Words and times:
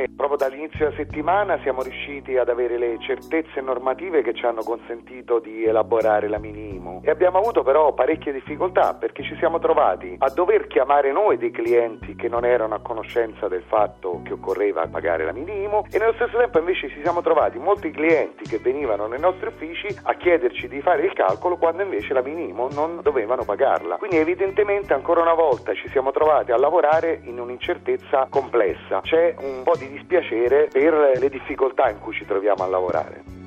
Noi 0.00 0.08
proprio 0.08 0.38
dall'inizio 0.38 0.86
della 0.86 0.96
settimana 0.96 1.58
siamo 1.60 1.82
riusciti 1.82 2.38
ad 2.38 2.48
avere 2.48 2.78
le 2.78 2.96
certezze 3.00 3.60
normative 3.60 4.22
che 4.22 4.32
ci 4.32 4.46
hanno 4.46 4.62
consentito 4.62 5.40
di 5.40 5.64
elaborare 5.64 6.26
la 6.26 6.38
minimo 6.38 7.02
e 7.04 7.10
abbiamo 7.10 7.36
avuto 7.36 7.62
però 7.62 7.92
parecchie 7.92 8.32
difficoltà 8.32 8.94
perché 8.94 9.22
ci 9.22 9.36
siamo 9.36 9.58
trovati 9.58 10.16
a 10.18 10.30
dover 10.30 10.68
chiamare 10.68 11.12
noi 11.12 11.36
dei 11.36 11.50
clienti 11.50 12.16
che 12.16 12.28
non 12.28 12.46
erano 12.46 12.76
a 12.76 12.80
conoscenza 12.80 13.46
del 13.46 13.62
fatto 13.66 14.22
che 14.24 14.32
occorreva 14.32 14.86
pagare 14.86 15.26
la 15.26 15.32
minimo 15.32 15.84
e 15.90 15.98
nello 15.98 16.14
stesso 16.14 16.38
tempo 16.38 16.58
invece 16.58 16.88
ci 16.88 17.02
siamo 17.02 17.20
trovati 17.20 17.58
molti 17.58 17.90
clienti 17.90 18.48
che 18.48 18.58
venivano 18.58 19.06
nei 19.06 19.20
nostri 19.20 19.48
uffici 19.48 19.86
a 20.04 20.14
chiederci 20.14 20.66
di 20.66 20.80
fare 20.80 21.04
il 21.04 21.12
calcolo 21.12 21.58
quando 21.58 21.82
invece 21.82 22.14
la 22.14 22.22
minimo 22.22 22.68
non 22.72 23.00
dovevano 23.02 23.44
pagarla. 23.44 23.96
Quindi 23.96 24.16
evidentemente 24.16 24.94
ancora 24.94 25.20
una 25.20 25.34
volta 25.34 25.74
ci 25.74 25.88
siamo 25.90 26.10
trovati 26.10 26.52
a 26.52 26.56
lavorare 26.56 27.20
in 27.24 27.38
un'incertezza 27.38 28.28
complessa. 28.30 29.00
C'è 29.02 29.34
un 29.38 29.62
po' 29.62 29.76
di 29.76 29.88
dispiacere 29.90 30.68
per 30.72 31.18
le 31.18 31.28
difficoltà 31.28 31.90
in 31.90 31.98
cui 31.98 32.14
ci 32.14 32.24
troviamo 32.24 32.64
a 32.64 32.66
lavorare. 32.66 33.40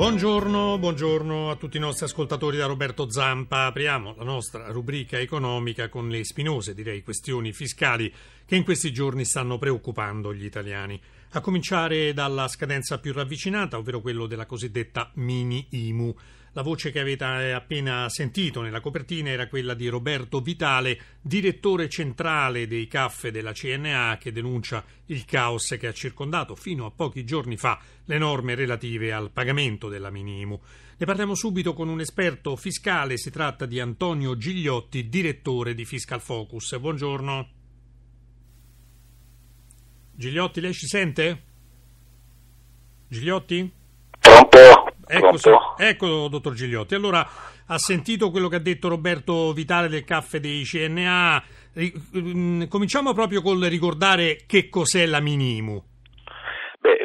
Buongiorno, 0.00 0.78
buongiorno 0.78 1.50
a 1.50 1.56
tutti 1.56 1.76
i 1.76 1.80
nostri 1.80 2.06
ascoltatori 2.06 2.56
da 2.56 2.64
Roberto 2.64 3.10
Zampa. 3.10 3.66
Apriamo 3.66 4.14
la 4.16 4.24
nostra 4.24 4.70
rubrica 4.70 5.18
economica 5.18 5.90
con 5.90 6.08
le 6.08 6.24
spinose, 6.24 6.72
direi, 6.72 7.02
questioni 7.02 7.52
fiscali 7.52 8.10
che 8.46 8.56
in 8.56 8.64
questi 8.64 8.94
giorni 8.94 9.26
stanno 9.26 9.58
preoccupando 9.58 10.32
gli 10.32 10.46
italiani. 10.46 10.98
A 11.32 11.40
cominciare 11.42 12.14
dalla 12.14 12.48
scadenza 12.48 12.98
più 12.98 13.12
ravvicinata, 13.12 13.76
ovvero 13.76 14.00
quello 14.00 14.26
della 14.26 14.46
cosiddetta 14.46 15.10
mini 15.16 15.66
IMU. 15.68 16.16
La 16.52 16.62
voce 16.62 16.90
che 16.90 16.98
avete 16.98 17.24
appena 17.52 18.08
sentito 18.08 18.60
nella 18.60 18.80
copertina 18.80 19.30
era 19.30 19.46
quella 19.46 19.72
di 19.74 19.86
Roberto 19.86 20.40
Vitale, 20.40 20.98
direttore 21.20 21.88
centrale 21.88 22.66
dei 22.66 22.88
CAF 22.88 23.28
della 23.28 23.52
CNA, 23.52 24.18
che 24.18 24.32
denuncia 24.32 24.84
il 25.06 25.24
caos 25.24 25.76
che 25.78 25.86
ha 25.86 25.92
circondato 25.92 26.56
fino 26.56 26.86
a 26.86 26.90
pochi 26.90 27.24
giorni 27.24 27.56
fa 27.56 27.78
le 28.04 28.18
norme 28.18 28.56
relative 28.56 29.12
al 29.12 29.30
pagamento 29.30 29.88
della 29.88 30.10
minimu. 30.10 30.60
Ne 30.96 31.06
parliamo 31.06 31.36
subito 31.36 31.72
con 31.72 31.88
un 31.88 32.00
esperto 32.00 32.56
fiscale, 32.56 33.16
si 33.16 33.30
tratta 33.30 33.64
di 33.64 33.78
Antonio 33.78 34.36
Gigliotti, 34.36 35.08
direttore 35.08 35.72
di 35.74 35.84
Fiscal 35.84 36.20
Focus. 36.20 36.76
Buongiorno. 36.78 37.48
Gigliotti, 40.16 40.60
lei 40.60 40.74
ci 40.74 40.86
sente? 40.86 41.42
Gigliotti? 43.06 43.72
Pronto? 44.18 44.89
Ecco, 45.12 45.76
ecco, 45.76 46.28
dottor 46.28 46.54
Gigliotti. 46.54 46.94
Allora, 46.94 47.28
ha 47.66 47.78
sentito 47.78 48.30
quello 48.30 48.46
che 48.46 48.56
ha 48.56 48.60
detto 48.60 48.86
Roberto 48.86 49.52
Vitale 49.52 49.88
del 49.88 50.04
CAF 50.04 50.36
dei 50.36 50.62
CNA. 50.62 51.42
Mm, 52.16 52.62
cominciamo 52.64 53.12
proprio 53.12 53.42
col 53.42 53.60
ricordare 53.62 54.42
che 54.46 54.68
cos'è 54.68 55.06
la 55.06 55.18
Minimu. 55.18 55.82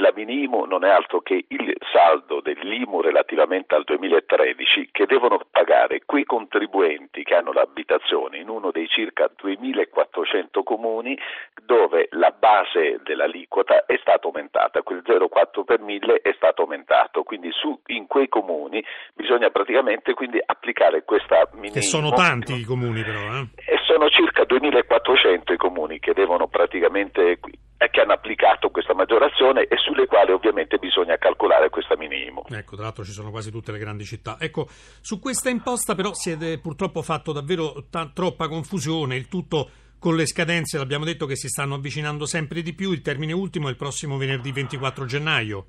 Beh, 0.05 0.11
la 0.11 0.11
Minimu 0.13 0.65
non 0.65 0.83
è 0.83 0.89
altro 0.89 1.21
che 1.21 1.45
il 1.47 1.75
saldo 1.91 2.39
dell'IMU 2.41 3.01
relativamente 3.01 3.73
al 3.73 3.83
2013 3.83 4.89
che 4.91 5.05
devono 5.05 5.39
pagare 5.49 6.03
quei 6.05 6.25
contribuenti 6.25 7.23
che 7.23 7.33
hanno 7.33 7.51
l'abitazione 7.51 8.37
in 8.37 8.49
uno 8.49 8.71
dei 8.71 8.87
circa 8.87 9.29
2400 9.35 10.61
comuni 10.63 11.17
dove 11.63 12.07
la 12.11 12.33
base 12.37 12.99
dell'aliquota 13.03 13.85
è 13.85 13.97
stata 13.99 14.27
aumentata, 14.27 14.83
quel 14.83 15.01
0,4 15.03 15.63
per 15.63 15.79
mille 15.79 16.21
è 16.21 16.33
stato 16.35 16.61
aumentato, 16.61 17.23
quindi 17.23 17.49
su, 17.51 17.79
in 17.87 18.05
quei 18.05 18.29
comuni 18.29 18.83
bisogna 19.13 19.49
praticamente 19.49 20.13
quindi 20.13 20.39
applicare 20.45 21.03
questa 21.03 21.47
Minimu. 21.53 21.73
Che 21.73 21.81
sono 21.81 22.11
tanti 22.11 22.53
i 22.53 22.63
comuni 22.63 23.01
però, 23.01 23.19
eh? 23.19 23.47
E 23.55 23.79
sono 23.85 24.09
circa 24.09 24.43
2400 24.43 25.53
i 25.53 25.57
comuni 25.57 25.99
che 25.99 26.13
devono 26.13 26.47
praticamente 26.47 27.39
che 27.77 28.01
hanno 28.01 28.13
applicato 28.13 28.69
questa 28.69 28.93
maggiorazione 28.93 29.63
e 29.63 29.77
sulle 29.77 30.05
quali 30.05 30.31
ovviamente 30.31 30.77
bisogna 30.77 31.17
calcolare 31.17 31.69
questa 31.69 31.95
minimo. 31.97 32.43
Ecco, 32.49 32.75
tra 32.75 32.85
l'altro 32.85 33.03
ci 33.03 33.11
sono 33.11 33.31
quasi 33.31 33.51
tutte 33.51 33.71
le 33.71 33.77
grandi 33.77 34.05
città. 34.05 34.37
Ecco, 34.39 34.67
su 35.01 35.19
questa 35.19 35.49
imposta 35.49 35.95
però 35.95 36.13
si 36.13 36.31
è 36.31 36.59
purtroppo 36.59 37.01
fatto 37.01 37.31
davvero 37.31 37.85
t- 37.89 38.13
troppa 38.13 38.47
confusione, 38.47 39.15
il 39.15 39.27
tutto 39.27 39.69
con 39.99 40.15
le 40.15 40.25
scadenze, 40.25 40.77
l'abbiamo 40.77 41.05
detto 41.05 41.25
che 41.25 41.35
si 41.35 41.47
stanno 41.47 41.75
avvicinando 41.75 42.25
sempre 42.25 42.61
di 42.61 42.73
più, 42.73 42.91
il 42.91 43.01
termine 43.01 43.33
ultimo 43.33 43.67
è 43.67 43.71
il 43.71 43.77
prossimo 43.77 44.17
venerdì 44.17 44.51
24 44.51 45.05
gennaio. 45.05 45.65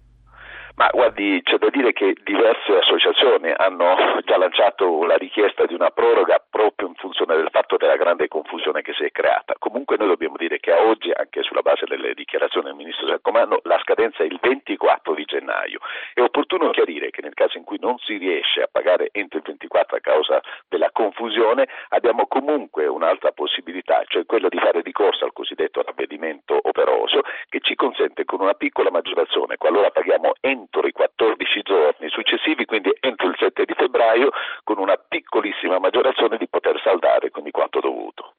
Ma 0.77 0.91
guardi, 0.93 1.41
c'è 1.43 1.57
da 1.57 1.71
dire 1.71 1.95
che 1.95 2.15
diverse 2.23 2.77
associazioni 2.77 3.51
hanno 3.57 4.21
già 4.27 4.37
lanciato 4.37 5.05
la 5.05 5.17
richiesta 5.17 5.65
di 5.65 5.73
una 5.73 5.89
proroga 5.89 6.37
proprio 6.51 6.89
in 6.89 6.95
funzione 6.97 7.35
del 7.35 7.49
fatto 7.51 7.79
della 7.79 7.97
grande 7.97 8.29
confusione 8.29 8.83
che 8.83 8.93
si 8.93 9.05
è 9.05 9.11
creata. 9.11 9.55
Comunque 9.59 9.97
noi 9.97 10.09
dobbiamo 10.09 10.37
dire 10.37 10.61
che 10.61 10.73
a 10.73 10.85
oggi, 10.85 11.11
anche 11.11 11.43
sulla 11.45 11.63
base 11.63 11.87
delle 11.87 12.13
dichiarazioni 12.13 12.67
del 12.67 12.75
Ministro 12.75 13.07
Giaccomano, 13.07 13.61
la 13.63 13.79
scadenza 13.81 14.23
è 14.23 14.27
il 14.27 14.39
24 14.39 15.15
di 15.15 15.25
gennaio. 15.25 15.79
È 16.13 16.21
opportuno 16.21 16.69
chiarire 16.73 17.09
che 17.09 17.23
nel 17.23 17.33
caso 17.33 17.57
in 17.57 17.65
cui 17.65 17.79
non 17.81 17.97
si 17.97 18.19
riesce 18.19 18.61
a 18.61 18.69
pagare 18.71 19.09
entro 19.13 19.39
il 19.39 19.45
24 19.47 19.97
a 19.97 20.01
causa 20.01 20.43
della 20.69 20.91
confusione, 20.93 21.69
abbiamo 21.89 22.27
comunque 22.27 22.87
un'altra 22.87 23.33
possibilità, 23.33 24.05
cioè 24.09 24.27
quella 24.27 24.49
di 24.51 24.59
fare 24.59 24.83
ricorso 24.83 25.25
al 25.25 25.33
cosiddetto 25.33 25.81
ravvedimento 25.81 26.61
operoso, 26.61 27.23
che 27.49 27.61
ci 27.61 27.75
consente 27.75 28.27
con 28.27 28.43
una 28.43 28.53
piccola 28.53 28.91
maggiorazione, 28.91 29.57
qualora 29.57 29.89
paghiamo 29.89 30.35
entro 30.41 30.65
entro 30.67 30.87
i 30.87 30.93
14 30.93 31.63
giorni 31.63 32.11
successivi, 32.11 32.65
quindi 32.65 32.91
entro 33.01 33.29
il 33.29 33.37
7 33.39 33.65
di 33.65 33.75
febbraio, 33.75 34.31
con 34.65 34.79
una 34.79 34.97
piccolissima 34.97 35.79
maggiorazione 35.79 36.37
di 36.37 36.49
poter 36.49 36.81
saldare 36.83 37.31
quindi 37.31 37.53
quanto 37.53 37.79
dovuto. 37.81 38.35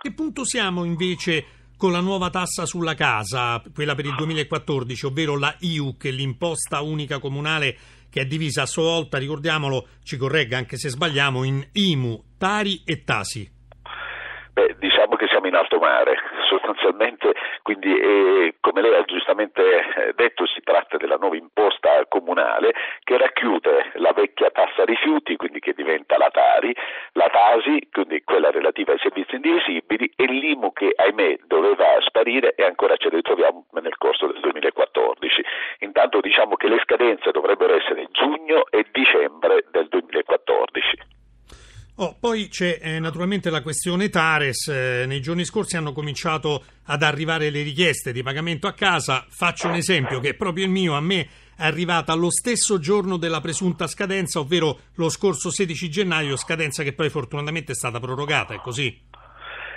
Che 0.00 0.12
punto 0.12 0.44
siamo 0.44 0.84
invece 0.84 1.72
con 1.78 1.90
la 1.90 2.00
nuova 2.00 2.28
tassa 2.28 2.66
sulla 2.66 2.94
casa, 2.94 3.62
quella 3.74 3.94
per 3.94 4.04
il 4.04 4.14
2014, 4.14 5.06
ovvero 5.06 5.38
la 5.38 5.54
IUC, 5.58 6.04
l'imposta 6.04 6.82
unica 6.82 7.18
comunale 7.18 7.76
che 8.10 8.20
è 8.20 8.26
divisa 8.26 8.62
a 8.62 8.66
sua 8.66 8.84
volta, 8.84 9.18
ricordiamolo, 9.18 9.88
ci 10.04 10.16
corregga 10.16 10.56
anche 10.56 10.76
se 10.76 10.88
sbagliamo, 10.88 11.42
in 11.42 11.66
IMU, 11.72 12.36
Tari 12.38 12.82
e 12.84 13.02
Tasi? 13.02 13.53
Beh, 14.54 14.76
diciamo 14.78 15.16
che 15.16 15.26
siamo 15.26 15.48
in 15.48 15.56
alto 15.56 15.80
mare, 15.80 16.14
sostanzialmente, 16.46 17.34
quindi 17.62 17.92
eh, 17.92 18.54
come 18.60 18.82
lei 18.82 18.94
ha 18.94 19.02
giustamente 19.02 19.60
eh, 19.60 20.12
detto 20.14 20.46
si 20.46 20.60
tratta 20.62 20.96
della 20.96 21.16
nuova 21.16 21.34
imposta 21.34 22.06
comunale 22.06 22.72
che 23.02 23.18
racchiude 23.18 23.90
la 23.94 24.12
vecchia 24.12 24.52
tassa 24.52 24.84
rifiuti, 24.84 25.34
quindi 25.34 25.58
che 25.58 25.72
diventa 25.72 26.16
la 26.18 26.30
Tari, 26.30 26.72
la 27.14 27.28
Tasi, 27.32 27.88
quindi 27.90 28.22
quella 28.22 28.52
relativa 28.52 28.92
ai 28.92 29.00
servizi 29.00 29.34
indivisibili 29.34 30.12
e 30.14 30.24
l'IMU 30.24 30.72
che 30.72 30.92
ahimè 30.94 31.38
doveva 31.46 32.00
sparire 32.02 32.54
e 32.54 32.62
ancora 32.62 32.96
ce 32.96 33.08
ne 33.10 33.16
ritroviamo 33.16 33.66
nel 33.82 33.96
corso 33.98 34.28
del 34.28 34.38
2014. 34.38 35.44
Intanto 35.80 36.20
diciamo 36.20 36.54
che 36.54 36.68
le 36.68 36.78
scadenze 36.78 37.32
dovrebbero 37.32 37.74
essere 37.74 38.06
giugno 38.12 38.66
e 38.70 38.86
dicembre 38.92 39.64
del 39.72 39.88
2014. 39.88 41.23
Oh, 41.96 42.16
poi 42.18 42.48
c'è 42.48 42.80
eh, 42.82 42.98
naturalmente 42.98 43.50
la 43.50 43.62
questione 43.62 44.08
Tares. 44.08 44.66
Eh, 44.66 45.04
nei 45.06 45.20
giorni 45.20 45.44
scorsi 45.44 45.76
hanno 45.76 45.92
cominciato 45.92 46.64
ad 46.86 47.04
arrivare 47.04 47.50
le 47.50 47.62
richieste 47.62 48.10
di 48.10 48.24
pagamento 48.24 48.66
a 48.66 48.72
casa. 48.72 49.24
Faccio 49.28 49.68
un 49.68 49.74
esempio 49.74 50.18
che 50.18 50.30
è 50.30 50.34
proprio 50.34 50.64
il 50.64 50.72
mio. 50.72 50.96
A 50.96 51.00
me 51.00 51.28
è 51.56 51.64
arrivata 51.64 52.12
lo 52.14 52.32
stesso 52.32 52.80
giorno 52.80 53.16
della 53.16 53.40
presunta 53.40 53.86
scadenza, 53.86 54.40
ovvero 54.40 54.80
lo 54.94 55.08
scorso 55.08 55.50
16 55.50 55.88
gennaio, 55.88 56.36
scadenza 56.36 56.82
che 56.82 56.94
poi 56.94 57.10
fortunatamente 57.10 57.72
è 57.72 57.76
stata 57.76 58.00
prorogata. 58.00 58.54
È 58.54 58.58
così? 58.58 59.00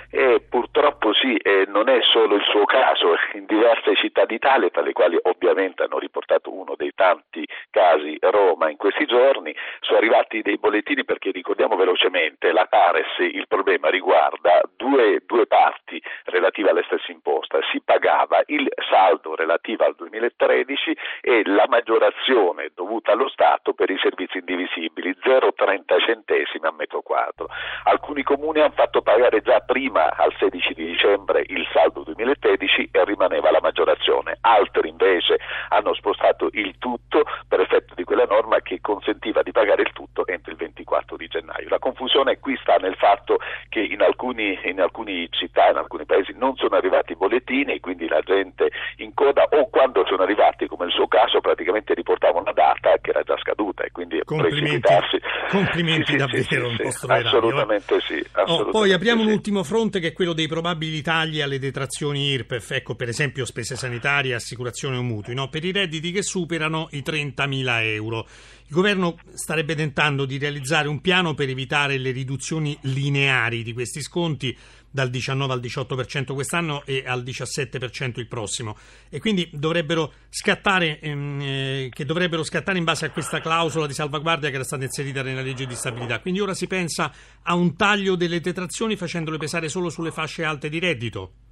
E 0.09 0.41
purtroppo 0.77 1.11
sì, 1.13 1.35
e 1.37 1.65
non 1.67 1.89
è 1.89 1.99
solo 2.03 2.35
il 2.35 2.43
suo 2.43 2.65
caso, 2.65 3.15
in 3.33 3.45
diverse 3.47 3.95
città 3.95 4.25
d'Italia, 4.25 4.69
tra 4.69 4.83
le 4.83 4.93
quali 4.93 5.17
ovviamente 5.23 5.81
hanno 5.81 5.97
riportato 5.97 6.53
uno 6.53 6.75
dei 6.75 6.91
tanti 6.93 7.47
casi 7.71 8.15
Roma 8.21 8.69
in 8.69 8.77
questi 8.77 9.05
giorni, 9.05 9.55
sono 9.79 9.97
arrivati 9.97 10.43
dei 10.43 10.57
bollettini 10.57 11.03
perché 11.03 11.31
ricordiamo 11.31 11.75
velocemente, 11.75 12.51
la 12.51 12.67
Tares, 12.69 13.17
il 13.17 13.47
problema 13.47 13.89
riguarda 13.89 14.61
due, 14.75 15.23
due 15.25 15.47
parti 15.47 15.99
relative 16.25 16.69
alla 16.69 16.83
stessa 16.83 17.11
imposta, 17.11 17.57
si 17.71 17.81
pagava 17.83 18.43
il 18.45 18.67
saldo 18.87 19.33
relativo 19.33 19.83
al 19.83 19.95
2013 19.95 20.95
e 21.21 21.41
la 21.45 21.65
maggiorazione 21.67 22.69
dovuta 22.75 23.13
allo 23.13 23.29
Stato 23.29 23.73
per 23.73 23.89
i 23.89 23.97
servizi 23.97 24.37
indivisibili, 24.37 25.15
0,30 25.23 26.05
centesimi 26.05 26.67
a 26.67 26.71
metro 26.71 27.01
quadro. 27.01 27.47
Alcuni 27.85 28.21
comuni 28.21 28.59
hanno 28.59 28.73
fatto 28.75 29.01
pagare 29.01 29.41
già 29.41 29.59
prima 29.61 30.13
al 30.15 30.33
16 30.37 30.66
13 30.67 30.73
di 30.73 30.85
dicembre 30.85 31.43
il 31.47 31.65
saldo 31.71 32.03
2013 32.03 32.89
e 32.91 33.05
rimaneva 33.05 33.51
la 33.51 33.59
maggiorazione. 33.61 34.37
Altri 34.41 34.89
invece 34.89 35.39
hanno 35.69 35.93
spostato 35.93 36.49
il 36.51 36.75
tutto 36.77 37.23
per 37.47 37.59
effetto 37.61 37.93
di 37.95 38.03
quella 38.03 38.25
norma 38.25 38.59
che 38.61 38.79
consentiva 38.81 39.43
di 39.43 39.51
pagare 39.51 39.83
il 39.83 39.91
tutto 39.93 40.25
entro 40.27 40.51
il 40.51 40.57
24 40.57 41.15
di 41.15 41.27
gennaio. 41.27 41.69
La 41.69 41.79
confusione 41.79 42.39
qui 42.39 42.57
sta 42.61 42.75
nel 42.77 42.95
fatto 42.95 43.37
che 43.69 43.79
in 43.79 44.01
alcuni, 44.01 44.59
in 44.63 44.81
alcune 44.81 45.27
città, 45.31 45.69
in 45.69 45.77
alcuni 45.77 46.05
paesi 46.05 46.33
non 46.35 46.55
sono 46.55 46.75
arrivati 46.75 47.13
i 47.13 47.15
bollettini, 47.15 47.73
e 47.73 47.79
quindi 47.79 48.07
la 48.07 48.21
gente 48.21 48.69
in 48.97 49.13
coda 49.13 49.47
o 49.51 49.69
quando 49.69 50.05
sono 50.05 50.23
arrivati, 50.23 50.67
come 50.67 50.85
nel 50.85 50.93
suo 50.93 51.07
caso, 51.07 51.39
praticamente 51.39 51.93
riportava 51.93 52.39
una 52.39 52.53
data 52.53 52.97
che 53.01 53.11
era 53.11 53.21
già 53.23 53.37
scaduta 53.37 53.83
e 53.83 53.91
quindi 53.91 54.21
precipitarsi. 54.25 55.19
Complimenti 55.49 56.11
sì, 56.11 56.17
davvero, 56.17 56.69
sì, 56.69 56.75
sì, 56.75 56.91
sì, 56.91 57.05
eh. 57.07 57.13
assolutamente 57.13 57.99
sì. 58.01 58.25
Assolutamente 58.31 58.77
oh, 58.77 58.81
poi 58.81 58.93
apriamo 58.93 59.21
un 59.21 59.29
ultimo 59.29 59.63
fronte 59.63 59.99
che 59.99 60.07
è 60.07 60.13
quello 60.13 60.33
dei 60.33 60.47
probabili 60.57 61.03
tagli 61.03 61.39
alle 61.39 61.59
detrazioni 61.59 62.31
IRPEF, 62.31 62.71
ecco 62.71 62.95
per 62.95 63.09
esempio 63.09 63.45
spese 63.45 63.75
sanitarie, 63.75 64.33
assicurazioni 64.33 64.97
o 64.97 65.03
mutui, 65.03 65.35
no? 65.35 65.49
per 65.49 65.63
i 65.63 65.71
redditi 65.71 66.11
che 66.11 66.23
superano 66.23 66.87
i 66.93 67.03
30.000 67.05 67.83
euro. 67.83 68.27
Il 68.65 68.73
governo 68.73 69.19
starebbe 69.35 69.75
tentando 69.75 70.25
di 70.25 70.39
realizzare 70.39 70.87
un 70.87 70.99
piano 70.99 71.35
per 71.35 71.49
evitare 71.49 71.99
le 71.99 72.09
riduzioni 72.09 72.75
lineari 72.81 73.61
di 73.61 73.71
questi 73.71 74.01
sconti 74.01 74.57
dal 74.97 75.11
19 75.11 75.53
al 75.53 75.59
18% 75.59 76.33
quest'anno 76.33 76.81
e 76.83 77.03
al 77.05 77.21
17% 77.21 78.19
il 78.19 78.27
prossimo 78.27 78.75
e 79.09 79.19
quindi 79.19 79.47
dovrebbero 79.53 80.11
scattare 80.27 80.99
ehm, 80.99 81.39
eh, 81.39 81.89
che 81.93 82.03
dovrebbero 82.03 82.41
scattare 82.41 82.79
in 82.79 82.83
base 82.83 83.05
a 83.05 83.11
questa 83.11 83.39
clausola 83.39 83.85
di 83.85 83.93
salvaguardia 83.93 84.49
che 84.49 84.55
era 84.55 84.63
stata 84.63 84.85
inserita 84.85 85.21
nella 85.21 85.41
legge 85.41 85.67
di 85.67 85.75
stabilità. 85.75 86.19
Quindi 86.19 86.39
ora 86.39 86.55
si 86.55 86.65
pensa 86.65 87.13
a 87.43 87.53
un 87.53 87.75
taglio 87.75 88.15
delle 88.15 88.39
detrazioni 88.39 88.95
facendole 88.95 89.37
pesare 89.37 89.69
solo 89.69 89.89
sulle 89.89 90.09
fasce 90.09 90.43
alte 90.43 90.67
di 90.67 90.79
reddito. 90.79 91.46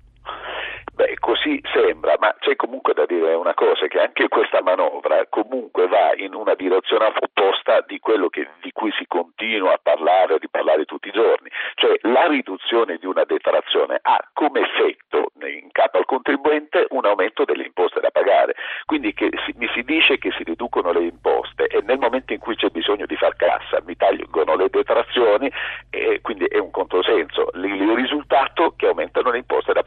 Così 1.45 1.62
sembra, 1.71 2.15
ma 2.18 2.36
c'è 2.39 2.56
comunque 2.56 2.95
da 2.95 3.06
dire 3.06 3.36
una 3.36 3.53
cosa, 3.53 3.86
che 3.86 4.00
anche 4.00 4.27
questa 4.30 4.63
manovra 4.63 5.27
comunque 5.30 5.88
va 5.88 6.15
in 6.15 6.33
una 6.33 6.56
direzione 6.56 7.06
opposta 7.06 7.81
di 7.86 8.00
quello 8.00 8.30
che, 8.30 8.47
di 8.62 8.71
cui 8.71 8.92
si 8.97 9.06
continua 9.06 9.74
a 9.74 9.80
parlare, 9.80 10.33
a 10.33 10.38
riparlare 10.39 10.86
tutti 10.86 11.09
i 11.09 11.12
giorni. 11.12 11.47
Cioè 11.75 12.00
la 12.09 12.25
riduzione 12.25 12.97
di 12.97 13.06
una 13.06 13.25
detrazione 13.25 14.00
ha 14.01 14.18
come 14.33 14.62
effetto 14.62 15.33
in 15.45 15.69
capo 15.71 16.00
al 16.00 16.06
contribuente 16.06 16.88
un 16.89 17.06
aumento 17.06 17.45
delle 17.45 17.65
imposte 17.65 18.00
da 18.00 18.09
pagare. 18.09 18.56
Quindi 18.86 19.13
si, 19.18 19.53
mi 19.57 19.69
si 19.75 19.83
dice 19.83 20.18
che 20.18 20.31
si 20.31 20.44
riducono 20.44 20.92
le 20.92 21.03
imposte 21.03 21.68
e 21.68 21.81
nel 21.83 22.00
momento 22.00 22.33
in 22.33 22.39
cui 22.39 22.56
c'è 22.56 22.69
bisogno 22.69 23.06
di 23.06 23.15
far 23.15 23.36
cassa 23.36 23.83
mi 23.86 23.95
tagliano 23.95 24.56
le 24.56 24.69
detrazioni 24.69 25.51
e 25.92 26.21
quindi 26.21 26.45
è 26.45 26.57
un 26.57 26.71
controsenso. 26.71 27.51
Il 27.53 27.94
risultato 27.94 28.65
è 28.65 28.69
che 28.75 28.88
aumentano 28.88 29.30
le 29.30 29.38
imposte 29.38 29.74
da 29.74 29.83
pagare. 29.83 29.84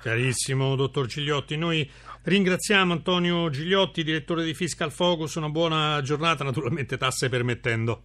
Carissimo 0.00 0.76
dottor 0.76 1.06
Gigliotti, 1.06 1.56
noi 1.56 1.88
ringraziamo 2.22 2.92
Antonio 2.92 3.50
Gigliotti, 3.50 4.02
direttore 4.02 4.44
di 4.44 4.54
Fiscal 4.54 4.90
Focus, 4.90 5.34
una 5.34 5.48
buona 5.48 6.00
giornata, 6.02 6.44
naturalmente 6.44 6.96
tasse 6.96 7.28
permettendo. 7.28 8.02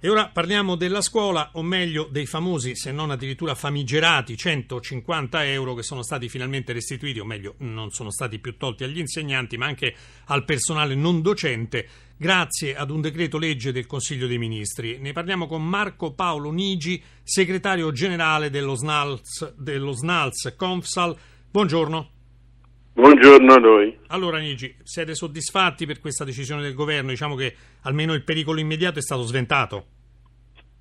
E 0.00 0.08
ora 0.08 0.30
parliamo 0.32 0.76
della 0.76 1.00
scuola, 1.00 1.50
o 1.54 1.62
meglio 1.62 2.06
dei 2.08 2.24
famosi, 2.24 2.76
se 2.76 2.92
non 2.92 3.10
addirittura 3.10 3.56
famigerati, 3.56 4.36
150 4.36 5.44
euro 5.46 5.74
che 5.74 5.82
sono 5.82 6.04
stati 6.04 6.28
finalmente 6.28 6.72
restituiti, 6.72 7.18
o 7.18 7.24
meglio 7.24 7.54
non 7.58 7.90
sono 7.90 8.12
stati 8.12 8.38
più 8.38 8.56
tolti 8.56 8.84
agli 8.84 9.00
insegnanti, 9.00 9.56
ma 9.56 9.66
anche 9.66 9.92
al 10.26 10.44
personale 10.44 10.94
non 10.94 11.20
docente, 11.20 11.88
grazie 12.16 12.76
ad 12.76 12.90
un 12.90 13.00
decreto 13.00 13.38
legge 13.38 13.72
del 13.72 13.86
Consiglio 13.86 14.28
dei 14.28 14.38
Ministri. 14.38 14.98
Ne 15.00 15.12
parliamo 15.12 15.48
con 15.48 15.66
Marco 15.66 16.12
Paolo 16.12 16.52
Nigi, 16.52 17.02
segretario 17.24 17.90
generale 17.90 18.50
dello 18.50 18.76
SNALS, 18.76 19.54
dello 19.56 19.90
SNALS 19.90 20.54
Confsal. 20.56 21.16
Buongiorno. 21.50 22.10
Buongiorno 22.92 23.52
a 23.52 23.58
noi. 23.58 23.97
Allora 24.10 24.38
Nigi, 24.38 24.74
siete 24.84 25.14
soddisfatti 25.14 25.84
per 25.84 26.00
questa 26.00 26.24
decisione 26.24 26.62
del 26.62 26.74
governo? 26.74 27.10
Diciamo 27.10 27.34
che 27.34 27.54
almeno 27.82 28.14
il 28.14 28.24
pericolo 28.24 28.58
immediato 28.58 28.98
è 28.98 29.02
stato 29.02 29.22
sventato. 29.22 29.84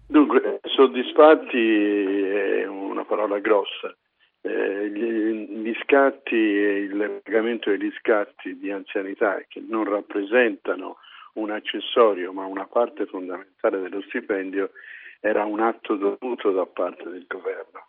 Dunque, 0.08 0.62
soddisfatti 0.64 1.58
è 1.58 2.66
una 2.66 3.04
parola 3.04 3.40
grossa. 3.40 3.94
Eh, 4.42 4.90
gli, 4.92 5.62
gli 5.62 5.76
scatti 5.82 6.36
e 6.36 6.80
il 6.84 7.20
pagamento 7.22 7.70
degli 7.70 7.92
scatti 8.00 8.58
di 8.58 8.72
anzianità 8.72 9.44
che 9.50 9.62
non 9.68 9.84
rappresentano 9.84 10.98
un 11.34 11.52
accessorio 11.52 12.32
ma 12.32 12.46
una 12.46 12.66
parte 12.66 13.06
fondamentale 13.08 13.82
dello 13.82 14.02
stipendio 14.08 14.72
era 15.20 15.44
un 15.44 15.60
atto 15.60 15.96
dovuto 15.96 16.52
da 16.52 16.66
parte 16.66 17.10
del 17.10 17.26
governo 17.28 17.88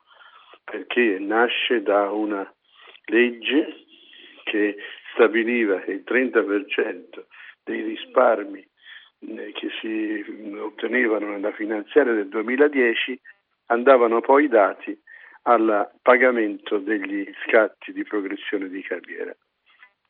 perché 0.65 1.19
nasce 1.21 1.83
da 1.83 2.11
una 2.11 2.51
legge 3.05 3.85
che 4.45 4.77
stabiliva 5.13 5.81
che 5.81 5.93
il 5.93 6.05
30% 6.07 7.25
dei 7.65 7.83
risparmi 7.83 8.67
che 9.19 9.69
si 9.81 10.25
ottenevano 10.59 11.31
nella 11.31 11.53
finanziaria 11.53 12.13
del 12.13 12.29
2010 12.29 13.21
andavano 13.67 14.21
poi 14.21 14.49
dati 14.49 14.97
al 15.43 15.91
pagamento 16.03 16.79
degli 16.79 17.29
scatti 17.45 17.93
di 17.93 18.05
progressione 18.05 18.69
di 18.69 18.83
carriera. 18.83 19.35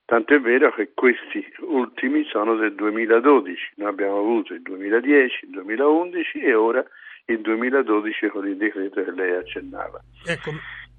Tanto 0.05 0.35
è 0.35 0.41
vero 0.41 0.73
che 0.73 0.93
questi 0.95 1.47
ultimi 1.61 2.25
sono 2.25 2.56
del 2.56 2.75
2012, 2.75 3.73
noi 3.77 3.89
abbiamo 3.89 4.19
avuto 4.19 4.55
il 4.55 4.62
2010, 4.62 5.45
il 5.45 5.50
2011 5.50 6.41
e 6.41 6.55
ora 6.55 6.85
il 7.27 7.41
2012 7.41 8.29
con 8.29 8.49
il 8.49 8.56
decreto 8.56 9.05
che 9.05 9.11
lei 9.11 9.37
accennava. 9.37 10.00
Ecco. 10.27 10.50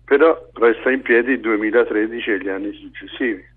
Però 0.05 0.49
resta 0.53 0.91
in 0.91 1.01
piedi 1.01 1.33
il 1.33 1.39
2013 1.39 2.31
e 2.31 2.37
gli 2.37 2.49
anni 2.49 2.71
successivi. 2.73 3.48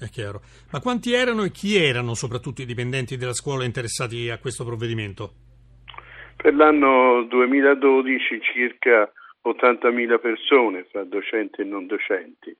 È 0.00 0.08
chiaro. 0.08 0.40
Ma 0.72 0.80
quanti 0.80 1.12
erano 1.12 1.44
e 1.44 1.50
chi 1.50 1.76
erano 1.76 2.14
soprattutto 2.14 2.62
i 2.62 2.64
dipendenti 2.64 3.18
della 3.18 3.34
scuola 3.34 3.64
interessati 3.64 4.30
a 4.30 4.38
questo 4.38 4.64
provvedimento? 4.64 5.32
Per 6.36 6.54
l'anno 6.54 7.24
2012 7.24 8.40
circa 8.40 9.12
80.000 9.44 10.18
persone, 10.18 10.86
fra 10.90 11.04
docenti 11.04 11.60
e 11.60 11.64
non 11.64 11.86
docenti, 11.86 12.56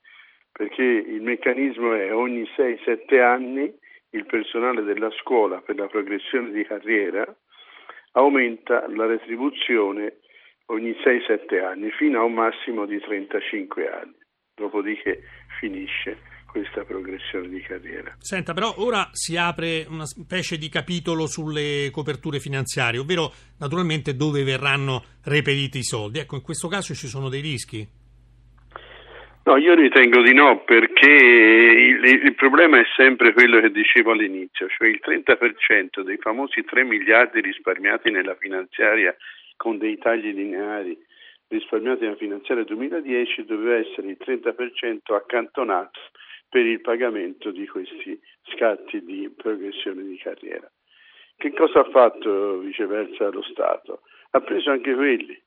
perché 0.53 0.83
il 0.83 1.23
meccanismo 1.23 1.95
è 1.95 2.15
ogni 2.15 2.43
6-7 2.43 3.23
anni 3.23 3.73
il 4.11 4.27
personale 4.27 4.83
della 4.83 5.11
scuola 5.23 5.63
per 5.63 5.77
la 5.77 5.87
progressione 5.87 6.51
di 6.51 6.65
carriera 6.65 7.25
aumenta 8.13 8.87
la 8.89 9.07
retribuzione 9.07 10.19
ogni 10.67 10.91
6-7 10.91 11.65
anni 11.65 11.91
fino 11.93 12.21
a 12.21 12.25
un 12.25 12.35
massimo 12.35 12.85
di 12.85 13.01
35 13.01 13.89
anni, 13.89 14.19
dopodiché 14.55 15.23
finisce 15.59 16.19
questa 16.51 16.85
progressione 16.85 17.49
di 17.49 17.61
carriera. 17.61 18.15
Senta, 18.19 18.53
però 18.53 18.75
ora 18.79 19.09
si 19.13 19.37
apre 19.37 19.87
una 19.89 20.05
specie 20.05 20.59
di 20.59 20.69
capitolo 20.69 21.27
sulle 21.27 21.91
coperture 21.93 22.41
finanziarie, 22.41 22.99
ovvero 22.99 23.33
naturalmente 23.61 24.17
dove 24.17 24.43
verranno 24.43 25.03
reperiti 25.25 25.79
i 25.79 25.85
soldi. 25.85 26.19
Ecco, 26.19 26.35
in 26.35 26.43
questo 26.43 26.67
caso 26.69 26.93
ci 26.95 27.07
sono 27.07 27.29
dei 27.29 27.41
rischi? 27.41 27.87
No, 29.43 29.57
io 29.57 29.75
ritengo 29.75 30.23
di 30.23 30.35
no, 30.35 30.63
perché 30.65 31.11
il, 31.11 32.05
il, 32.25 32.35
problema 32.35 32.79
è 32.79 32.85
sempre 32.97 33.33
quello 33.33 33.61
che 33.61 33.71
dicevo 33.71 34.11
all'inizio, 34.11 34.69
cioè 34.69 34.89
il 34.89 35.01
30% 35.03 36.03
dei 36.03 36.19
famosi 36.19 36.63
3 36.63 36.85
miliardi 36.85 37.41
risparmiati 37.41 38.11
nella 38.11 38.35
finanziaria 38.35 39.17
con 39.57 39.79
dei 39.79 39.97
tagli 39.99 40.35
lineari 40.35 40.99
risparmiati 41.49 42.05
nella 42.05 42.17
finanziaria 42.17 42.65
2010 42.65 43.45
doveva 43.45 43.77
essere 43.77 44.09
il 44.09 44.19
30% 44.21 45.15
accantonato 45.15 45.99
per 46.51 46.67
il 46.67 46.81
pagamento 46.81 47.53
di 47.53 47.67
questi 47.67 48.21
scatti 48.53 49.03
di 49.05 49.33
progressione 49.35 50.03
di 50.03 50.19
carriera. 50.19 50.71
Che 51.37 51.53
cosa 51.55 51.81
ha 51.81 51.91
fatto 51.91 52.59
viceversa 52.59 53.31
lo 53.31 53.43
Stato? 53.43 54.03
Ha 54.33 54.41
preso 54.41 54.71
anche 54.71 54.93
quelli, 54.95 55.41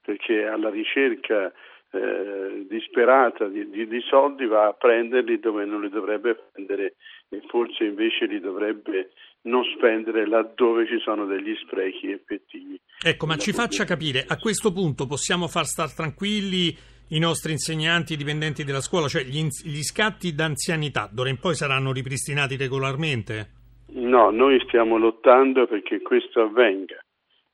perché 0.00 0.46
alla 0.46 0.70
ricerca 0.70 1.52
eh, 1.92 2.66
disperata 2.68 3.46
di, 3.46 3.68
di, 3.70 3.86
di, 3.86 4.00
soldi 4.08 4.46
va 4.46 4.66
a 4.66 4.72
prenderli 4.72 5.38
dove 5.38 5.64
non 5.64 5.82
li 5.82 5.88
dovrebbe 5.88 6.34
prendere 6.50 6.96
e 7.28 7.40
forse 7.46 7.84
invece 7.84 8.26
li 8.26 8.40
dovrebbe 8.40 9.12
non 9.42 9.62
spendere 9.76 10.26
laddove 10.26 10.86
ci 10.86 10.98
sono 10.98 11.26
degli 11.26 11.54
sprechi 11.62 12.10
effettivi. 12.10 12.80
Ecco, 13.04 13.26
ma 13.26 13.36
ci 13.36 13.52
faccia 13.52 13.84
capire, 13.84 14.24
a 14.26 14.38
questo 14.38 14.72
punto 14.72 15.06
possiamo 15.06 15.46
far 15.46 15.66
star 15.66 15.94
tranquilli 15.94 16.76
i 17.10 17.18
nostri 17.18 17.52
insegnanti 17.52 18.14
e 18.14 18.16
dipendenti 18.16 18.64
della 18.64 18.80
scuola, 18.80 19.08
cioè 19.08 19.22
gli, 19.22 19.42
gli 19.64 19.82
scatti 19.82 20.34
d'anzianità, 20.34 21.08
d'ora 21.12 21.28
in 21.28 21.38
poi 21.38 21.54
saranno 21.54 21.92
ripristinati 21.92 22.56
regolarmente? 22.56 23.54
No, 23.92 24.30
noi 24.30 24.60
stiamo 24.66 24.98
lottando 24.98 25.66
perché 25.66 26.02
questo 26.02 26.42
avvenga. 26.42 26.98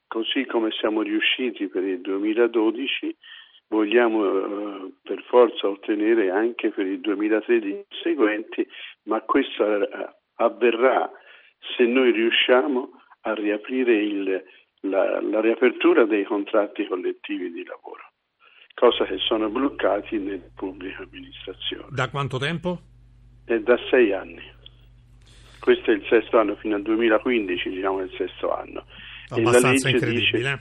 Così 0.06 0.44
come 0.47 0.71
siamo 0.73 1.02
riusciti 1.02 1.68
per 1.68 1.85
il 1.85 2.00
2012, 2.00 3.16
vogliamo 3.68 4.26
eh, 4.26 4.92
per 5.02 5.23
forza 5.28 5.68
ottenere 5.68 6.30
anche 6.30 6.71
per 6.71 6.87
il 6.87 7.00
2013 7.00 7.85
seguenti, 8.02 8.66
ma 9.04 9.21
questo 9.23 9.64
avverrà 10.37 11.11
se 11.76 11.85
noi 11.85 12.12
riusciamo 12.12 12.90
a 13.23 13.35
riaprire 13.35 13.94
il, 13.94 14.44
la, 14.80 15.21
la 15.21 15.40
riapertura 15.40 16.04
dei 16.04 16.25
contratti 16.25 16.87
collettivi 16.87 17.50
di 17.52 17.64
lavoro, 17.64 18.12
cosa 18.74 19.04
che 19.04 19.18
sono 19.18 19.48
bloccati 19.48 20.18
nelle 20.18 20.50
pubbliche 20.54 21.02
amministrazioni. 21.02 21.86
Da 21.90 22.08
quanto 22.08 22.38
tempo? 22.38 22.80
È 23.44 23.58
da 23.58 23.76
sei 23.90 24.12
anni. 24.12 24.42
Questo 25.60 25.90
è 25.90 25.94
il 25.94 26.04
sesto 26.08 26.38
anno, 26.38 26.56
fino 26.56 26.74
al 26.74 26.82
2015 26.82 27.70
diciamo 27.70 28.00
è 28.00 28.04
il 28.04 28.14
sesto 28.16 28.52
anno. 28.52 28.84
Abbastanza 29.28 29.88
incredibile. 29.88 30.20
Dice, 30.20 30.60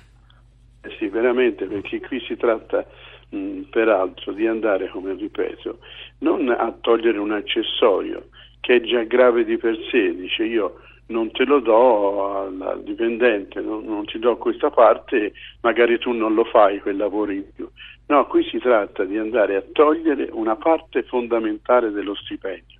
eh 0.83 0.95
sì, 0.97 1.07
veramente, 1.07 1.65
perché 1.65 1.99
qui 1.99 2.19
si 2.21 2.35
tratta 2.37 2.85
mh, 3.29 3.61
peraltro 3.69 4.33
di 4.33 4.47
andare, 4.47 4.89
come 4.89 5.13
ripeto, 5.13 5.79
non 6.19 6.49
a 6.49 6.71
togliere 6.81 7.17
un 7.17 7.31
accessorio 7.31 8.29
che 8.59 8.75
è 8.75 8.81
già 8.81 9.03
grave 9.03 9.43
di 9.43 9.57
per 9.57 9.77
sé, 9.89 10.15
dice 10.15 10.43
io 10.43 10.79
non 11.11 11.31
te 11.31 11.45
lo 11.45 11.59
do 11.59 12.37
al, 12.37 12.81
dipendente, 12.83 13.61
non, 13.61 13.83
non, 13.83 14.05
ti 14.05 14.17
do 14.17 14.37
questa 14.37 14.71
parte, 14.71 15.33
magari 15.61 15.99
tu 15.99 16.11
non 16.11 16.33
lo 16.33 16.45
fai 16.45 16.79
quel 16.79 16.97
lavoro 16.97 17.31
in 17.31 17.45
più. 17.53 17.69
No, 18.07 18.25
qui 18.25 18.43
si 18.45 18.57
tratta 18.57 19.03
di 19.03 19.17
andare 19.17 19.55
a 19.55 19.63
togliere 19.71 20.29
una 20.31 20.55
parte 20.55 21.03
fondamentale 21.03 21.91
dello 21.91 22.15
stipendio. 22.15 22.79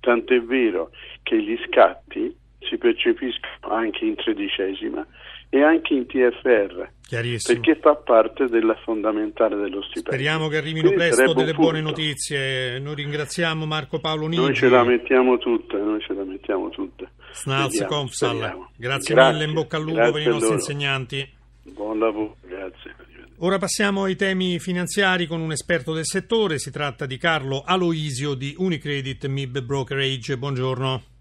Tant'è 0.00 0.40
vero 0.40 0.90
che 1.22 1.40
gli 1.40 1.58
scatti 1.66 2.34
si 2.60 2.78
percepiscono 2.78 3.74
anche 3.74 4.04
in 4.04 4.14
tredicesima 4.14 5.06
e 5.54 5.62
anche 5.62 5.92
in 5.92 6.06
TFR 6.06 6.88
perché 7.44 7.76
fa 7.76 7.94
parte 7.94 8.46
della 8.46 8.74
fondamentale 8.82 9.56
dello 9.56 9.82
stipendio. 9.82 10.12
Speriamo 10.12 10.48
che 10.48 10.56
arrivino 10.56 10.88
Quindi 10.88 11.12
presto 11.12 11.34
delle 11.34 11.52
buone 11.52 11.82
notizie. 11.82 12.78
Noi 12.78 12.94
ringraziamo 12.94 13.66
Marco 13.66 14.00
Paolo 14.00 14.28
Nigi. 14.28 14.40
Noi 14.40 14.54
ce 14.54 14.68
la 14.70 14.82
mettiamo 14.82 15.36
tutte, 15.36 15.76
noi 15.76 16.00
ce 16.00 16.14
la 16.14 16.24
mettiamo 16.24 16.70
tutte. 16.70 17.10
Snalz 17.32 17.84
Confsal. 17.84 18.38
Grazie, 18.38 19.14
grazie, 19.14 19.14
mille, 19.14 19.44
in 19.44 19.52
bocca 19.52 19.76
al 19.76 19.82
lupo 19.82 20.10
per 20.10 20.22
i 20.22 20.26
nostri 20.26 20.54
insegnanti. 20.54 21.30
Buon 21.64 21.98
lavoro, 21.98 22.36
grazie. 22.40 22.94
Ora 23.40 23.58
passiamo 23.58 24.04
ai 24.04 24.16
temi 24.16 24.58
finanziari 24.58 25.26
con 25.26 25.42
un 25.42 25.52
esperto 25.52 25.92
del 25.92 26.06
settore. 26.06 26.58
Si 26.58 26.70
tratta 26.70 27.04
di 27.04 27.18
Carlo 27.18 27.62
Aloisio 27.62 28.32
di 28.32 28.54
Unicredit 28.56 29.26
MIB 29.26 29.60
Brokerage. 29.60 30.38
Buongiorno. 30.38 31.11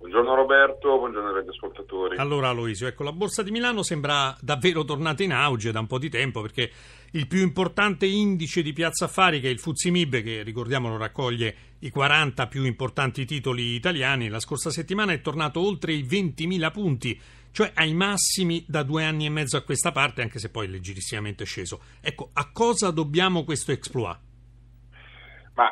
Buongiorno 0.00 0.34
Roberto, 0.34 0.96
buongiorno 0.96 1.28
ai 1.28 1.46
ascoltatori. 1.46 2.16
Allora 2.16 2.48
Aloisio, 2.48 2.86
ecco, 2.86 3.02
la 3.02 3.12
Borsa 3.12 3.42
di 3.42 3.50
Milano 3.50 3.82
sembra 3.82 4.34
davvero 4.40 4.82
tornata 4.82 5.22
in 5.22 5.30
auge 5.30 5.72
da 5.72 5.80
un 5.80 5.86
po' 5.86 5.98
di 5.98 6.08
tempo 6.08 6.40
perché 6.40 6.70
il 7.10 7.26
più 7.26 7.42
importante 7.42 8.06
indice 8.06 8.62
di 8.62 8.72
piazza 8.72 9.04
affari, 9.04 9.40
che 9.40 9.48
è 9.48 9.50
il 9.50 9.58
Fuzimib, 9.58 10.22
che 10.22 10.42
ricordiamolo 10.42 10.96
raccoglie 10.96 11.54
i 11.80 11.90
40 11.90 12.46
più 12.46 12.64
importanti 12.64 13.26
titoli 13.26 13.74
italiani, 13.74 14.30
la 14.30 14.40
scorsa 14.40 14.70
settimana 14.70 15.12
è 15.12 15.20
tornato 15.20 15.60
oltre 15.60 15.92
i 15.92 16.02
20.000 16.02 16.72
punti, 16.72 17.20
cioè 17.50 17.70
ai 17.74 17.92
massimi 17.92 18.64
da 18.66 18.82
due 18.82 19.04
anni 19.04 19.26
e 19.26 19.30
mezzo 19.30 19.58
a 19.58 19.62
questa 19.62 19.92
parte, 19.92 20.22
anche 20.22 20.38
se 20.38 20.48
poi 20.48 20.66
leggerissimamente 20.66 21.44
sceso. 21.44 21.78
Ecco, 22.00 22.30
a 22.32 22.50
cosa 22.52 22.90
dobbiamo 22.90 23.44
questo 23.44 23.70
exploit? 23.70 24.29
Ma 25.60 25.70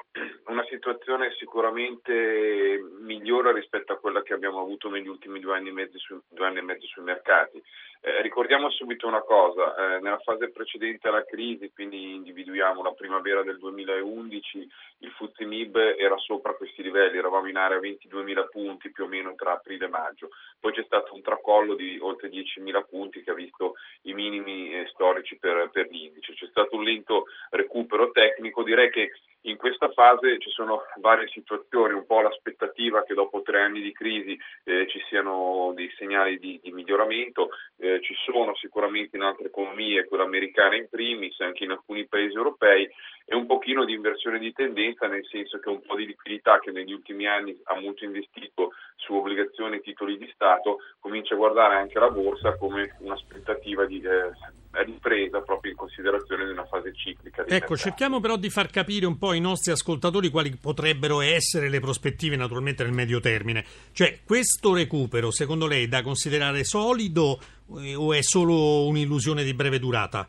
una 0.49 0.67
situazione 0.69 1.35
sicuramente 1.39 2.79
migliore 3.01 3.55
rispetto 3.55 3.95
a 3.95 3.97
quella 3.97 4.21
che 4.21 4.35
abbiamo 4.35 4.61
avuto 4.61 4.91
negli 4.91 5.09
ultimi 5.09 5.41
due 5.41 5.57
anni 5.57 5.71
e 5.71 5.73
mezzo, 5.73 5.99
su, 5.99 6.21
anni 6.41 6.59
e 6.59 6.63
mezzo 6.63 6.87
sui 6.87 7.03
mercati. 7.03 7.63
Eh, 8.03 8.21
ricordiamo 8.21 8.69
subito 8.71 9.07
una 9.07 9.23
cosa, 9.23 9.97
eh, 9.97 10.01
nella 10.01 10.19
fase 10.19 10.51
precedente 10.51 11.09
alla 11.09 11.25
crisi, 11.25 11.73
quindi 11.73 12.15
individuiamo 12.17 12.83
la 12.83 12.93
primavera 12.93 13.43
del 13.43 13.57
2011, 13.57 14.69
il 14.99 15.11
FTSE 15.11 15.47
MIB 15.47 15.77
era 15.97 16.17
sopra 16.19 16.53
questi 16.53 16.83
livelli, 16.83 17.17
eravamo 17.17 17.49
in 17.49 17.57
area 17.57 17.79
22.000 17.79 18.49
punti 18.51 18.93
più 18.93 19.05
o 19.05 19.09
meno 19.09 19.35
tra 19.37 19.53
aprile 19.53 19.87
e 19.87 19.89
maggio, 19.89 20.29
poi 20.61 20.73
c'è 20.73 20.85
stato 20.85 21.15
un 21.15 21.23
tracollo 21.23 21.75
di 21.75 21.99
oltre 22.01 22.29
10.000 22.29 22.85
punti 22.89 23.23
che 23.23 23.31
ha 23.31 23.35
visto 23.35 23.75
i 24.03 24.13
minimi 24.13 24.71
eh, 24.71 24.87
storici 24.93 25.39
per, 25.39 25.71
per 25.73 25.89
l'indice, 25.89 26.35
c'è 26.35 26.47
stato 26.47 26.77
un 26.77 26.85
lento 26.85 27.25
recupero 27.51 28.11
tecnico, 28.11 28.63
direi 28.63 28.91
che 28.91 29.11
in 29.43 29.57
questa 29.57 29.91
fase 29.91 30.39
ci 30.39 30.51
sono 30.51 30.83
varie 31.01 31.29
situazioni, 31.29 31.95
un 31.95 32.07
po' 32.07 32.21
l'aspettativa 32.21 33.05
che 33.05 33.15
dopo 33.15 33.43
tre 33.43 33.61
anni 33.61 33.81
di 33.81 33.93
crisi 33.93 34.37
eh, 34.65 34.87
ci 34.89 35.01
siano 35.09 35.73
dei 35.75 35.91
segnali 35.97 36.39
di, 36.39 36.59
di 36.63 36.73
miglioramento, 36.73 37.51
eh, 37.77 38.01
ci 38.03 38.15
sono 38.25 38.55
sicuramente 38.57 39.17
in 39.17 39.23
altre 39.23 39.47
economie, 39.47 40.07
quella 40.07 40.25
americana 40.25 40.77
in 40.77 40.89
primis, 40.89 41.39
anche 41.41 41.65
in 41.65 41.71
alcuni 41.71 42.07
paesi 42.07 42.35
europei, 42.35 42.89
e 43.25 43.35
un 43.35 43.47
pochino 43.47 43.85
di 43.85 43.93
inversione 43.93 44.39
di 44.39 44.53
tendenza, 44.53 45.07
nel 45.07 45.27
senso 45.27 45.59
che 45.61 45.69
un 45.69 45.83
po' 45.83 45.95
di 45.95 46.07
liquidità 46.07 46.59
che 46.59 46.71
negli 46.71 46.93
ultimi 46.93 47.27
anni 47.27 47.59
ha 47.65 47.79
molto 47.79 48.05
investito 48.05 48.73
su 48.97 49.15
obbligazioni 49.15 49.77
e 49.77 49.81
titoli 49.81 50.19
di 50.19 50.31
Stato, 50.35 50.79
comincia 50.99 51.35
a 51.35 51.39
guardare 51.39 51.77
anche 51.77 51.99
la 51.99 52.11
borsa 52.11 52.57
come 52.57 52.97
un'aspettativa 53.01 53.87
di 53.87 54.01
eh, 54.01 54.31
ripresa 54.71 55.41
proprio 55.41 55.73
in 55.73 55.77
considerazione 55.77 56.45
di 56.45 56.53
una 56.53 56.67
fase 56.67 56.93
ciclica. 56.95 57.43
ecco, 57.43 57.51
mercato. 57.51 57.77
cerchiamo 57.77 58.21
però 58.21 58.37
di 58.37 58.51
far 58.51 58.71
capire 58.71 59.07
un 59.07 59.19
po' 59.19 59.31
ai 59.31 59.41
nostri 59.41 59.73
ascoltatori 59.73 60.29
quali 60.29 60.57
potrebbero 60.61 61.21
essere 61.21 61.69
le 61.69 61.81
prospettive 61.81 62.37
naturalmente 62.37 62.85
nel 62.85 62.93
medio 62.93 63.21
termine. 63.21 63.65
Cioè, 63.93 64.21
questo 64.25 64.75
recupero, 64.75 65.31
secondo 65.31 65.67
lei, 65.67 65.85
è 65.85 65.89
da 65.89 66.03
considerare 66.03 66.65
solido 66.65 67.39
eh, 67.79 67.95
o 67.95 68.13
è 68.13 68.23
solo 68.23 68.87
un'illusione 68.87 69.43
di 69.43 69.55
breve 69.55 69.79
durata? 69.79 70.29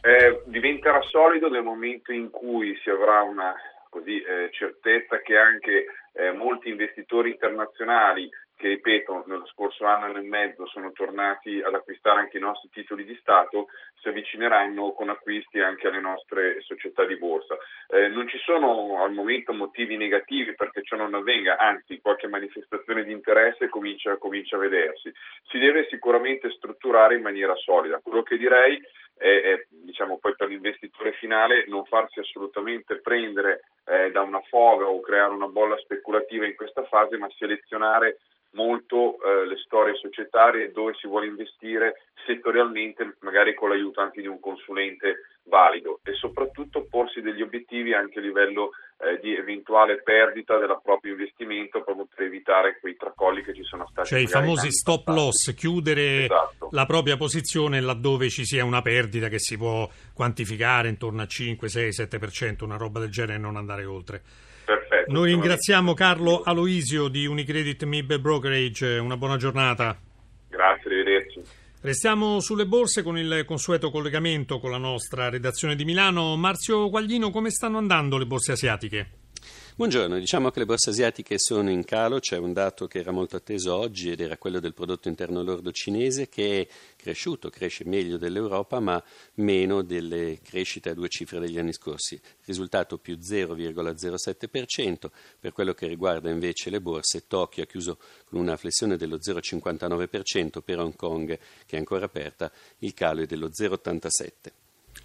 Eh, 0.00 0.42
diventerà 0.46 1.00
solido 1.02 1.48
nel 1.48 1.62
momento 1.62 2.12
in 2.12 2.30
cui 2.30 2.78
si 2.82 2.90
avrà 2.90 3.22
una 3.22 3.54
così, 3.88 4.20
eh, 4.20 4.50
certezza 4.50 5.20
che 5.20 5.36
anche 5.36 5.86
eh, 6.12 6.32
molti 6.32 6.68
investitori 6.68 7.30
internazionali 7.30 8.28
che 8.64 8.70
ripeto 8.70 9.24
nello 9.26 9.44
scorso 9.44 9.84
anno, 9.84 10.16
e 10.16 10.22
mezzo 10.22 10.64
sono 10.66 10.90
tornati 10.92 11.60
ad 11.60 11.74
acquistare 11.74 12.20
anche 12.20 12.38
i 12.38 12.40
nostri 12.40 12.70
titoli 12.70 13.04
di 13.04 13.14
Stato, 13.20 13.66
si 14.00 14.08
avvicineranno 14.08 14.92
con 14.92 15.10
acquisti 15.10 15.60
anche 15.60 15.88
alle 15.88 16.00
nostre 16.00 16.62
società 16.62 17.04
di 17.04 17.18
borsa. 17.18 17.58
Eh, 17.88 18.08
non 18.08 18.26
ci 18.26 18.38
sono 18.38 19.02
al 19.02 19.12
momento 19.12 19.52
motivi 19.52 19.98
negativi 19.98 20.54
perché 20.54 20.82
ciò 20.82 20.96
non 20.96 21.12
avvenga, 21.12 21.58
anzi 21.58 22.00
qualche 22.00 22.26
manifestazione 22.26 23.04
di 23.04 23.12
interesse 23.12 23.68
comincia, 23.68 24.16
comincia 24.16 24.56
a 24.56 24.60
vedersi. 24.60 25.12
Si 25.48 25.58
deve 25.58 25.86
sicuramente 25.90 26.50
strutturare 26.52 27.16
in 27.16 27.22
maniera 27.22 27.54
solida. 27.56 28.00
Quello 28.02 28.22
che 28.22 28.38
direi 28.38 28.80
è, 29.14 29.42
è 29.42 29.66
diciamo 29.68 30.16
poi 30.16 30.34
per 30.36 30.48
l'investitore 30.48 31.12
finale 31.12 31.66
non 31.68 31.84
farsi 31.84 32.18
assolutamente 32.18 32.96
prendere 32.96 33.64
eh, 33.84 34.10
da 34.10 34.22
una 34.22 34.40
foga 34.48 34.86
o 34.86 35.00
creare 35.00 35.34
una 35.34 35.48
bolla 35.48 35.76
speculativa 35.76 36.46
in 36.46 36.56
questa 36.56 36.84
fase, 36.84 37.18
ma 37.18 37.28
selezionare 37.36 38.20
molto 38.54 39.16
eh, 39.22 39.46
le 39.46 39.56
storie 39.64 39.94
societarie 39.96 40.72
dove 40.72 40.94
si 40.94 41.06
vuole 41.06 41.26
investire 41.26 42.06
settorialmente, 42.26 43.16
magari 43.20 43.54
con 43.54 43.68
l'aiuto 43.68 44.00
anche 44.00 44.20
di 44.20 44.26
un 44.26 44.40
consulente 44.40 45.28
valido 45.44 46.00
e 46.02 46.14
soprattutto 46.14 46.86
porsi 46.88 47.20
degli 47.20 47.42
obiettivi 47.42 47.92
anche 47.92 48.18
a 48.18 48.22
livello 48.22 48.70
eh, 48.98 49.18
di 49.20 49.34
eventuale 49.34 50.00
perdita 50.02 50.56
del 50.56 50.78
proprio 50.82 51.12
investimento 51.12 51.82
proprio 51.82 52.08
per 52.12 52.26
evitare 52.26 52.78
quei 52.80 52.96
tracolli 52.96 53.42
che 53.42 53.54
ci 53.54 53.62
sono 53.62 53.86
stati. 53.90 54.08
Cioè 54.08 54.20
i 54.20 54.26
famosi 54.26 54.70
stop 54.70 55.08
loss, 55.08 55.54
chiudere 55.54 56.24
esatto. 56.24 56.68
la 56.70 56.86
propria 56.86 57.16
posizione 57.16 57.80
laddove 57.80 58.30
ci 58.30 58.44
sia 58.44 58.64
una 58.64 58.80
perdita 58.80 59.28
che 59.28 59.38
si 59.38 59.58
può 59.58 59.88
quantificare 60.14 60.88
intorno 60.88 61.22
a 61.22 61.26
5, 61.26 61.68
6, 61.68 61.88
7%, 61.90 62.64
una 62.64 62.76
roba 62.76 63.00
del 63.00 63.10
genere 63.10 63.34
e 63.34 63.38
non 63.38 63.56
andare 63.56 63.84
oltre. 63.84 64.22
Perfetto. 65.04 65.12
Noi 65.12 65.30
ringraziamo 65.32 65.92
Carlo 65.92 66.40
Aloisio 66.42 67.08
di 67.08 67.26
Unicredit 67.26 67.84
MIB 67.84 68.16
Brokerage. 68.18 68.98
Una 68.98 69.16
buona 69.16 69.36
giornata. 69.36 69.98
Grazie, 70.48 70.90
arrivederci. 70.90 71.42
Restiamo 71.82 72.40
sulle 72.40 72.66
borse 72.66 73.02
con 73.02 73.18
il 73.18 73.44
consueto 73.46 73.90
collegamento 73.90 74.58
con 74.58 74.70
la 74.70 74.78
nostra 74.78 75.28
redazione 75.28 75.76
di 75.76 75.84
Milano. 75.84 76.36
Marzio 76.36 76.88
Quaglino, 76.88 77.30
come 77.30 77.50
stanno 77.50 77.76
andando 77.76 78.16
le 78.16 78.24
borse 78.24 78.52
asiatiche? 78.52 79.10
Buongiorno, 79.76 80.20
diciamo 80.20 80.52
che 80.52 80.60
le 80.60 80.66
borse 80.66 80.90
asiatiche 80.90 81.36
sono 81.36 81.68
in 81.68 81.82
calo, 81.82 82.20
c'è 82.20 82.36
un 82.36 82.52
dato 82.52 82.86
che 82.86 83.00
era 83.00 83.10
molto 83.10 83.34
atteso 83.34 83.74
oggi 83.74 84.08
ed 84.08 84.20
era 84.20 84.38
quello 84.38 84.60
del 84.60 84.72
prodotto 84.72 85.08
interno 85.08 85.42
lordo 85.42 85.72
cinese 85.72 86.28
che 86.28 86.60
è 86.60 86.68
cresciuto, 86.94 87.50
cresce 87.50 87.84
meglio 87.84 88.16
dell'Europa 88.16 88.78
ma 88.78 89.02
meno 89.34 89.82
delle 89.82 90.38
crescite 90.44 90.90
a 90.90 90.94
due 90.94 91.08
cifre 91.08 91.40
degli 91.40 91.58
anni 91.58 91.72
scorsi, 91.72 92.20
risultato 92.44 92.98
più 92.98 93.18
0,07%, 93.20 95.10
per 95.40 95.50
quello 95.50 95.74
che 95.74 95.88
riguarda 95.88 96.30
invece 96.30 96.70
le 96.70 96.80
borse 96.80 97.26
Tokyo 97.26 97.64
ha 97.64 97.66
chiuso 97.66 97.98
con 98.26 98.38
una 98.38 98.56
flessione 98.56 98.96
dello 98.96 99.16
0,59%, 99.16 100.60
per 100.64 100.78
Hong 100.78 100.94
Kong 100.94 101.36
che 101.66 101.74
è 101.74 101.78
ancora 101.78 102.04
aperta 102.04 102.48
il 102.78 102.94
calo 102.94 103.22
è 103.22 103.26
dello 103.26 103.48
0,87%. 103.48 104.30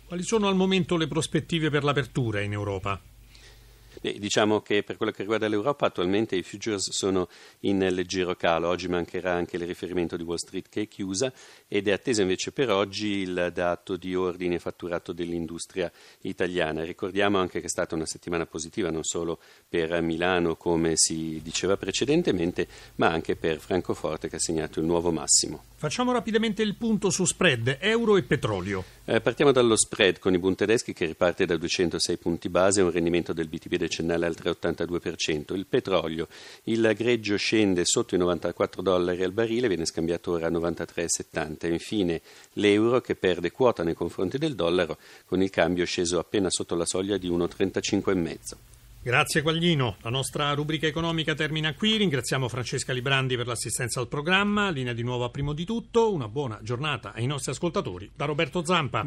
Quali 0.06 0.22
sono 0.22 0.48
al 0.48 0.56
momento 0.56 0.96
le 0.96 1.08
prospettive 1.08 1.72
per 1.72 1.84
l'apertura 1.84 2.42
in 2.42 2.52
Europa? 2.52 3.09
Beh, 4.02 4.18
diciamo 4.20 4.62
che 4.62 4.84
per 4.84 4.98
quello 4.98 5.12
che 5.12 5.22
riguarda 5.22 5.48
l'Europa 5.48 5.88
attualmente 5.88 6.36
i 6.36 6.44
futures 6.44 6.92
sono 6.92 7.28
in 7.62 7.80
leggero 7.80 8.36
calo, 8.36 8.68
oggi 8.68 8.88
mancherà 8.88 9.34
anche 9.34 9.58
il 9.58 9.66
riferimento 9.66 10.16
di 10.16 10.24
Wall 10.24 10.38
Street 10.38 10.70
che 10.70 10.82
è 10.84 10.88
chiusa 10.88 11.32
ed 11.68 11.88
è 11.88 11.92
atteso 11.92 12.22
invece 12.22 12.52
per 12.52 12.70
oggi 12.70 13.08
il 13.08 13.52
dato 13.54 13.98
di 13.98 14.16
ordine 14.16 14.60
fatturato 14.60 15.12
dell'industria 15.12 15.92
italiana. 16.22 16.84
Ricordiamo 16.84 17.40
anche 17.40 17.60
che 17.60 17.66
è 17.66 17.70
stata 17.70 17.96
una 17.96 18.06
settimana 18.06 18.46
positiva 18.46 18.90
non 18.90 19.04
solo 19.04 19.40
per 19.68 20.02
Milano 20.02 20.56
come 20.56 20.94
si 20.96 21.40
diceva 21.44 21.78
precedentemente, 21.78 22.68
ma 22.96 23.10
anche 23.10 23.36
per 23.36 23.60
Francoforte 23.60 24.30
che 24.30 24.38
ha 24.38 24.40
segnato 24.40 24.80
il 24.80 24.86
nuovo 24.86 25.12
massimo. 25.12 25.64
Facciamo 25.76 26.12
rapidamente 26.12 26.62
il 26.62 26.76
punto 26.76 27.10
su 27.10 27.24
spread, 27.24 27.78
euro 27.80 28.18
e 28.18 28.24
petrolio. 28.24 28.84
Eh, 29.06 29.22
partiamo 29.22 29.54
dallo 29.54 29.78
spread 29.78 30.20
con 30.20 30.34
i 30.34 30.38
Bund 30.38 30.58
tedeschi 30.58 30.92
che 30.92 31.06
riparte 31.06 31.46
da 31.46 31.56
206 31.56 32.18
punti 32.18 32.50
base 32.50 32.82
e 32.82 32.84
un 32.84 32.92
rendimento 32.92 33.32
del 33.32 33.48
BTP 33.48 33.78
decennale 33.80 34.28
al 34.28 34.36
3,82%. 34.40 35.56
Il 35.56 35.66
petrolio, 35.66 36.28
il 36.66 36.94
greggio 36.96 37.36
scende 37.38 37.86
sotto 37.86 38.14
i 38.14 38.20
94 38.20 38.84
dollari 38.84 39.24
al 39.24 39.32
barile, 39.32 39.68
viene 39.68 39.86
scambiato 39.86 40.34
ora 40.34 40.46
a 40.46 40.52
93,70. 40.52 41.72
Infine 41.72 42.22
l'euro 42.54 43.02
che 43.02 43.16
perde 43.16 43.52
quota 43.52 43.84
nei 43.84 43.96
confronti 43.96 44.38
del 44.38 44.54
dollaro 44.54 44.98
con 45.26 45.42
il 45.42 45.50
cambio 45.50 45.86
sceso 45.86 46.20
appena 46.20 46.52
sotto 46.52 46.76
la 46.76 46.86
soglia 46.86 47.18
di 47.18 47.30
1,35,5. 47.30 48.38
Grazie 49.02 49.42
Quaglino. 49.42 49.96
La 50.02 50.10
nostra 50.10 50.52
rubrica 50.52 50.86
economica 50.86 51.34
termina 51.34 51.74
qui. 51.74 51.96
Ringraziamo 51.96 52.50
Francesca 52.50 52.92
Librandi 52.92 53.38
per 53.38 53.48
l'assistenza 53.48 54.02
al 54.02 54.10
programma. 54.10 54.70
Linea 54.72 54.92
di 54.92 55.04
nuovo 55.04 55.24
a 55.24 55.30
primo 55.30 55.54
di 55.54 55.64
tutto. 55.64 56.14
Una 56.14 56.28
buona 56.28 56.60
giornata 56.62 57.14
ai 57.14 57.26
nostri 57.26 57.52
ascoltatori 57.52 58.12
da 58.14 58.26
Roberto 58.26 58.66
Zampa. 58.66 58.98